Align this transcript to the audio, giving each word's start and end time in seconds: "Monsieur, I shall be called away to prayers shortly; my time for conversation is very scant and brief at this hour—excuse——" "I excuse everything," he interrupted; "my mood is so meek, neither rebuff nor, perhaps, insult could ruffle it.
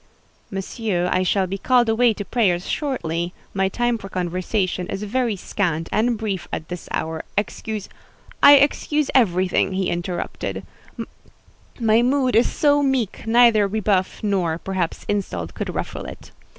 "Monsieur, 0.49 1.07
I 1.11 1.21
shall 1.21 1.45
be 1.45 1.59
called 1.59 1.87
away 1.87 2.11
to 2.15 2.25
prayers 2.25 2.67
shortly; 2.67 3.35
my 3.53 3.69
time 3.69 3.99
for 3.99 4.09
conversation 4.09 4.87
is 4.87 5.03
very 5.03 5.35
scant 5.35 5.89
and 5.91 6.17
brief 6.17 6.47
at 6.51 6.69
this 6.69 6.87
hour—excuse——" 6.89 7.87
"I 8.41 8.55
excuse 8.55 9.11
everything," 9.13 9.73
he 9.73 9.89
interrupted; 9.91 10.65
"my 11.79 12.01
mood 12.01 12.35
is 12.35 12.51
so 12.51 12.81
meek, 12.81 13.25
neither 13.27 13.67
rebuff 13.67 14.23
nor, 14.23 14.57
perhaps, 14.57 15.05
insult 15.07 15.53
could 15.53 15.75
ruffle 15.75 16.05
it. 16.05 16.31